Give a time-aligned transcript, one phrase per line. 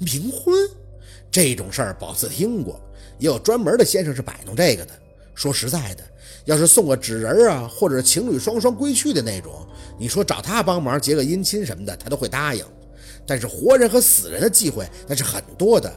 [0.00, 0.54] 冥婚
[1.30, 2.80] 这种事儿，宝四听过，
[3.18, 4.92] 也有专门的先生是摆弄这个的。
[5.34, 6.04] 说实在的，
[6.44, 9.66] 要是送个纸人啊，或者情侣双双归去的那种，
[9.98, 12.64] 你说找他帮忙结个姻亲什么的，他都会答应。
[13.26, 15.90] 但是活人和死人的忌讳那是很多的，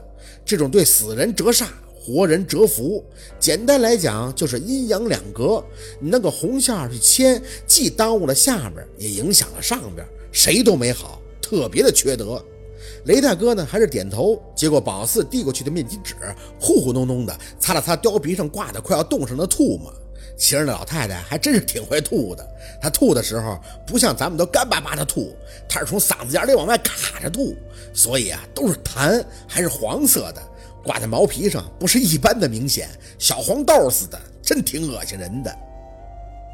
[0.45, 3.04] 这种对死人折煞，活人折福。
[3.39, 5.63] 简单来讲就是阴阳两隔，
[5.99, 12.43] 你弄个红线去牵，既耽误了下边，也影响了上边，谁都没好，特别的缺德。
[13.05, 16.16] 雷大哥呢，还是点头，接过宝四递过去的面巾纸，
[16.59, 19.94] 糊糊弄弄的擦了擦貂皮上挂的快要冻上的唾沫。
[20.35, 22.48] 其实那老太太还真是挺会吐的，
[22.81, 25.31] 她吐的时候不像咱们都干巴巴的吐，
[25.70, 27.55] 她是从嗓子眼里往外卡着吐，
[27.93, 30.41] 所以啊都是痰，还是黄色的，
[30.84, 35.55] 挂在毛皮上，不是一般的明显，小黄豆似的，真挺恶心人的。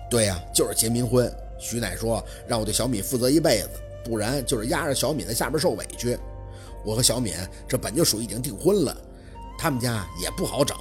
[0.10, 1.32] 对呀，就是结冥婚。
[1.58, 3.70] 徐奶说让我对小敏负责一辈子，
[4.04, 6.18] 不然就是压着小敏在下边受委屈。
[6.86, 7.34] 我和小敏
[7.68, 8.96] 这本就属于已经订婚了，
[9.58, 10.78] 他们家也不好整。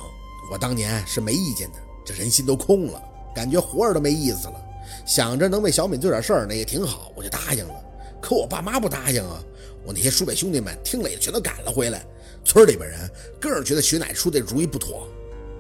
[0.51, 3.03] 我当年是没意见的，这人心都空了，
[3.35, 4.55] 感觉活着都没意思了。
[5.05, 7.85] 想着能为小敏做点事儿，那也挺好，我就答应了。
[8.21, 9.43] 可我爸妈不答应啊！
[9.85, 12.05] 我那些叔伯兄弟们听了也全都赶了回来。
[12.45, 12.99] 村里边人
[13.41, 15.07] 更是觉得徐奶出的主意不妥。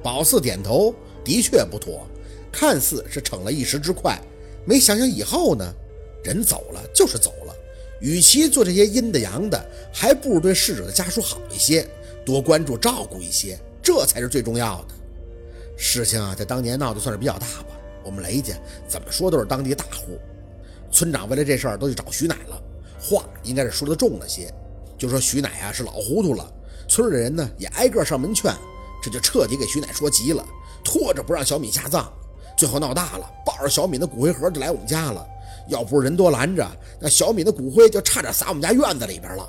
[0.02, 2.06] 宝四点头，的确不妥。
[2.50, 4.18] 看似是逞了一时之快，
[4.64, 5.74] 没想想以后呢？
[6.24, 7.54] 人走了就是走了。
[8.00, 11.86] 与其做这些阴的阳的，还不如对逝者的家属好一些，
[12.24, 14.94] 多关注照顾一些，这才是最重要的。
[15.76, 17.68] 事情啊，在当年闹得算是比较大吧。
[18.04, 18.54] 我们雷家
[18.86, 20.18] 怎么说都是当地大户，
[20.90, 22.62] 村长为了这事儿都去找徐奶了，
[23.00, 24.52] 话应该是说的重了些，
[24.96, 26.52] 就说徐奶啊是老糊涂了。
[26.88, 28.54] 村里人呢也挨个上门劝，
[29.02, 30.46] 这就彻底给徐奶说急了，
[30.82, 32.10] 拖着不让小敏下葬，
[32.56, 35.26] 最后闹大了，抱着小敏的骨灰盒就来我们家了。
[35.68, 36.66] 要不是人多拦着，
[37.00, 39.48] 那小敏的骨灰就差点撒我们家院子里边了。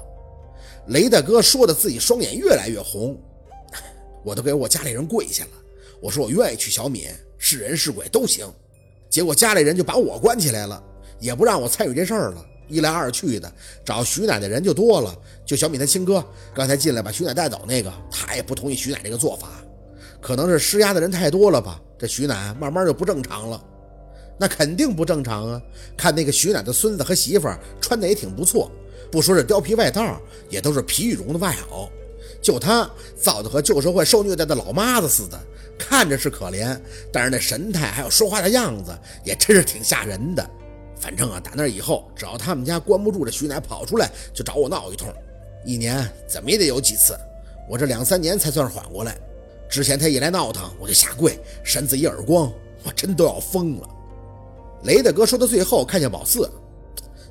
[0.87, 3.17] 雷大哥说的自己双眼越来越红，
[4.23, 5.51] 我都给我家里人跪下了。
[6.01, 8.45] 我说我愿意娶小敏，是人是鬼都行。
[9.09, 10.81] 结果家里人就把我关起来了，
[11.19, 12.45] 也不让我参与这事儿了。
[12.67, 13.52] 一来二去的，
[13.83, 15.15] 找徐奶奶人就多了。
[15.45, 19.47] 就小敏她亲哥刚才进来把徐奶带走那个，他也不同意徐奶这个做法。
[20.21, 23.63] 可能是施压的人太多了吧，这徐奶慢慢就不正常了。
[24.39, 25.61] 那肯定不正常啊！
[25.98, 28.72] 看那个徐奶的孙子和媳妇儿穿的也挺不错，
[29.11, 30.20] 不说这貂皮外套，
[30.50, 31.89] 也都是皮羽绒的外袄。
[32.42, 32.89] 就他
[33.20, 35.38] 造的和旧社会受虐待的老妈子似的，
[35.77, 36.80] 看着是可怜，
[37.11, 40.50] 但是那神态还有说话的样子，也真是挺吓人的。
[40.98, 45.14] 反正啊，打那以后，只要他们家关不住这徐奶跑出来，就找我闹一通。
[45.66, 47.14] 一年怎么也得有几次，
[47.67, 49.17] 我这两三年才算是缓过来。
[49.70, 52.50] 之前他一来闹腾，我就下跪，扇自己耳光，
[52.83, 53.89] 我真都要疯了。
[54.83, 56.49] 雷大哥说到最后，看见宝四，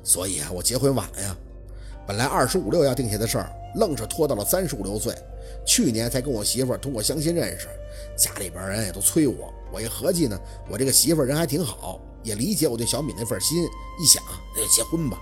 [0.03, 1.35] 所以啊，我结婚晚呀。
[2.05, 5.15] 本来二十五六要定下的事儿，愣是拖到了三十五六岁。
[5.65, 7.67] 去年才跟我媳妇儿通过相亲认识，
[8.15, 9.53] 家里边人也都催我。
[9.71, 10.39] 我一合计呢，
[10.69, 13.63] 我这个媳妇儿人还挺好，也理解我对小敏那份心。
[13.99, 14.23] 一想，
[14.55, 15.19] 那就结婚吧，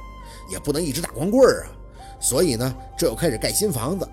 [0.50, 1.68] 也不能一直打光棍啊。
[2.20, 4.08] 所以呢，这又开始盖新房子。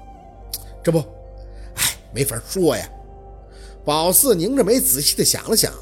[0.82, 2.88] 这不，哎，没法说呀。
[3.84, 5.72] 宝四拧着眉，仔细的想了想，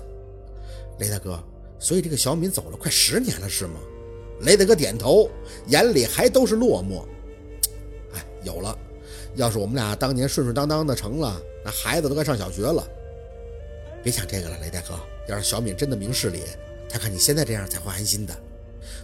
[0.99, 1.43] 雷大哥。
[1.83, 3.75] 所以这个小敏走了快十年了，是吗？
[4.43, 5.29] 雷大哥点头，
[5.67, 7.03] 眼里还都是落寞。
[8.15, 8.79] 哎，有了，
[9.35, 12.87] 要是我们俩当年顺顺当当的成了，那孩子都该上小学了。
[14.01, 14.95] 别想这个了，雷大哥。
[15.29, 16.43] 要是小敏真的明事理，
[16.89, 18.33] 他看你现在这样才会安心的。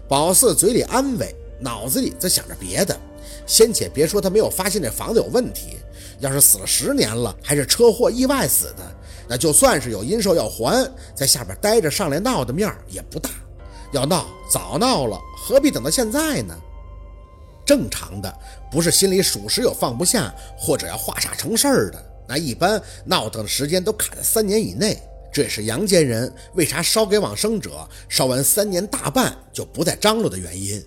[0.08, 2.96] 宝四嘴里安慰，脑子里则想着别的。
[3.44, 5.78] 先且别说他没有发现这房子有问题，
[6.20, 8.96] 要是死了十年了，还是车祸意外死的。
[9.28, 13.30] 那就算是有阴寿要还，在下边待着上来闹的面也不大。
[13.92, 16.54] 要闹早闹了，何必等到现在呢？
[17.64, 18.34] 正常的
[18.70, 24.98] 不是心里属实有放不下，或者要化煞成事儿的，那一般闹腾的时间都卡在三年以内。
[25.30, 30.82] 这也是阳间人为啥烧给往生者，烧完三年大半就不再张罗的原因。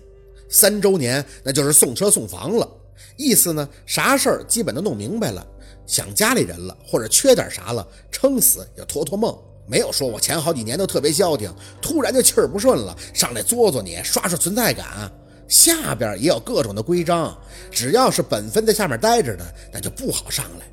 [0.48, 2.68] 三周年那就是送车送房了，
[3.16, 5.46] 意思呢，啥事儿基本都弄明白了。
[5.92, 9.38] 想家里人了，或者缺点啥了，撑死也托托梦。
[9.66, 15.12] 没有说我前好几年都特别消停，突然就气儿不顺了，上来作作你，刷刷存在感。
[15.48, 17.38] 下边也有各种的规章，
[17.70, 20.64] 只要是本分在下面待着的，那就不好上来。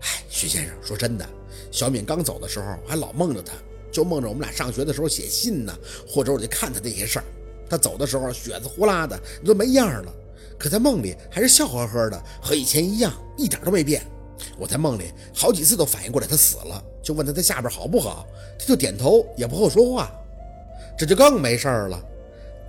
[0.00, 1.24] 哎，徐先生，说真的，
[1.70, 3.52] 小敏刚走的时候还老梦着他，
[3.92, 5.72] 就梦着我们俩上学的时候写信呢，
[6.08, 7.24] 或者我就看他那些事儿。
[7.70, 9.16] 他走的时候血字呼啦的，
[9.46, 10.12] 都没样了，
[10.58, 14.04] 可在梦里还是笑呵呵的，和以前一样，一点都没变。
[14.58, 18.26] 我在梦里好几次都反应过来他死了，就问他在下边好不好，
[18.58, 20.10] 他就点头，也不和我说话，
[20.98, 22.00] 这就更没事儿了。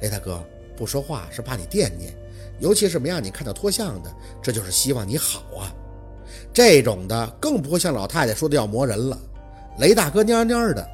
[0.01, 0.44] 雷大哥
[0.75, 2.13] 不说话是怕你惦记，
[2.59, 5.73] 尤其是没让你看到脱相的，这就是希望你好啊。
[6.53, 9.18] 这种的更不会像老太太说的要磨人了。
[9.79, 10.88] 雷大哥蔫蔫的，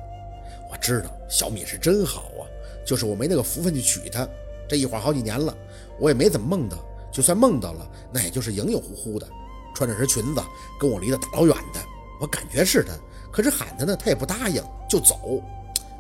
[0.72, 2.44] 我知道小敏是真好啊，
[2.86, 4.28] 就是我没那个福分去娶她。
[4.68, 5.56] 这一晃好几年了，
[6.00, 6.78] 我也没怎么梦到，
[7.12, 9.28] 就算梦到了，那也就是影影乎乎的，
[9.74, 10.42] 穿着身裙子
[10.80, 11.80] 跟我离得大老远的，
[12.20, 12.94] 我感觉是她，
[13.32, 15.42] 可是喊她呢，她也不答应就走。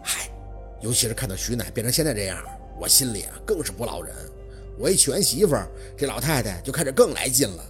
[0.03, 0.29] 嗨，
[0.81, 2.37] 尤其是看到徐乃变成现在这样，
[2.79, 4.13] 我心里啊更是不落忍。
[4.77, 5.55] 我一娶完媳妇，
[5.97, 7.63] 这老太太就开始更来劲了。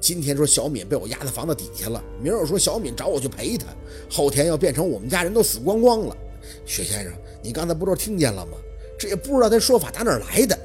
[0.00, 3.66] 今天说小敏被我压在房子底下了，明儿说小敏找我去陪她，
[4.10, 6.16] 后天要变成我们家人都死光光了。
[6.64, 7.12] 薛先生，
[7.42, 8.52] 你刚才不都听见了吗？
[8.98, 10.58] 这也不知道他说法打哪来的。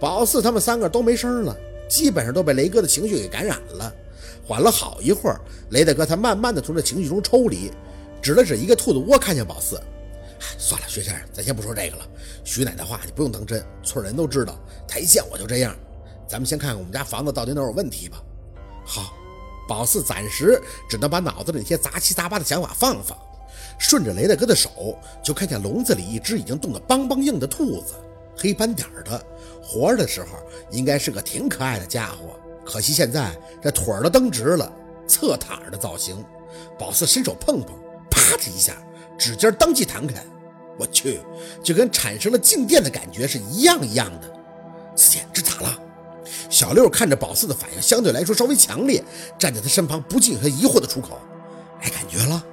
[0.00, 1.56] 宝四他们三个都没声了，
[1.88, 3.92] 基本上都被雷哥的情绪给感染了。
[4.46, 5.40] 缓了好一会儿，
[5.70, 7.70] 雷大哥才慢慢的从这情绪中抽离，
[8.22, 9.80] 指了指一个兔子窝，看向宝四。
[10.56, 12.08] 算了，薛先生，咱先不说这个了。
[12.44, 15.74] 徐奶奶话你不用当真，村人都知道，他一见我就这样。
[16.26, 18.22] 咱们先看看我们家房子到底哪有问题吧。
[18.84, 19.12] 好，
[19.68, 23.18] 宝四暂时只能把脑子里那些杂七杂八的想法放放，
[23.78, 27.94] 顺着雷大哥的手，就看见笼子里一只已经冻得梆梆硬的兔子，
[28.38, 29.20] 黑斑点的，
[29.60, 30.28] 活着的时候
[30.70, 34.72] 应该是个挺可爱的家伙，可惜现在这腿儿都蹬直了，
[35.08, 36.24] 侧躺着的造型。
[36.78, 37.76] 宝四伸手碰碰，
[38.08, 38.74] 啪的一下。
[39.18, 40.24] 指尖当即弹开，
[40.78, 41.20] 我去，
[41.60, 44.32] 就跟产生了静电的感觉是一样一样的。
[44.94, 45.76] 四姐，这咋了？
[46.48, 49.02] 小六看着宝四的反应相对来说稍微强烈，
[49.36, 51.18] 站在他身旁不禁和疑惑的出口
[51.82, 52.44] ：“没感觉了？”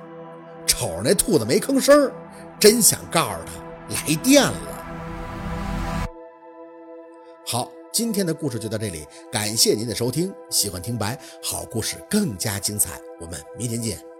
[0.66, 2.12] 瞅着那兔子没吭声，
[2.60, 4.75] 真想告诉他来电了。
[7.48, 10.34] 好，今天的故事就到这里，感谢您的收听。
[10.50, 14.15] 喜欢听白好故事更加精彩，我们明天见。